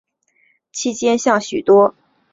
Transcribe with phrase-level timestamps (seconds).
[0.71, 2.27] 期间向许多宗教学者请教。